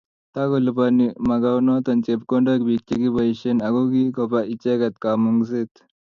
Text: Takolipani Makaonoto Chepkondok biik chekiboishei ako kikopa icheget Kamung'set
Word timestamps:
Takolipani 0.33 1.05
Makaonoto 1.31 1.91
Chepkondok 2.05 2.59
biik 2.67 2.81
chekiboishei 2.87 3.63
ako 3.67 3.79
kikopa 3.91 4.39
icheget 4.53 4.95
Kamung'set 5.03 5.71